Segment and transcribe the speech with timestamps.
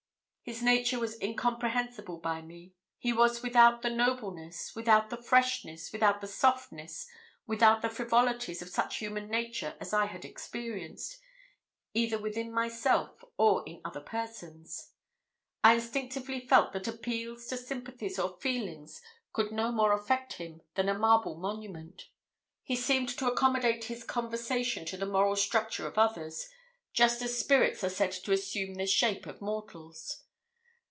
[0.43, 2.73] His nature was incomprehensible by me.
[2.97, 7.07] He was without the nobleness, without the freshness, without the softness,
[7.47, 11.19] without the frivolities of such human nature as I had experienced,
[11.93, 14.91] either within myself or in other persons.
[15.63, 18.99] I instinctively felt that appeals to sympathies or feelings
[19.31, 22.09] could no more affect him than a marble monument.
[22.63, 26.49] He seemed to accommodate his conversation to the moral structure of others,
[26.93, 30.17] just as spirits are said to assume the shape of mortals.